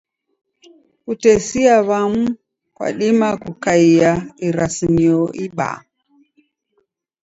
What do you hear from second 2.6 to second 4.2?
kwadima kukaia